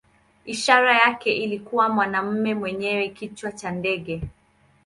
[0.45, 4.21] Ishara yake ilikuwa mwanamume mwenye kichwa cha ndege.